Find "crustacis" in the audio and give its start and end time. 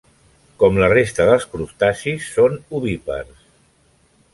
1.53-2.33